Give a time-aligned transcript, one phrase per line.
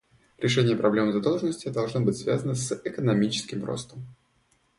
[0.39, 4.07] Решение проблемы задолженности должно быть связано с экономическим ростом.